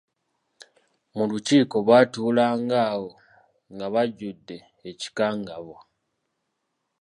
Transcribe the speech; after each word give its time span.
Mu 1.15 1.23
lukiiko 1.29 1.77
baatuulanga 1.87 2.77
awo 2.93 3.09
nga 3.73 3.87
bajjudde 3.93 4.57
ekikangabwa. 4.89 5.79